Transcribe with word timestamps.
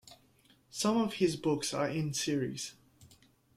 Some 0.71 0.97
of 0.97 1.13
his 1.13 1.35
books 1.35 1.75
are 1.75 1.87
in 1.87 2.15
series. 2.15 2.73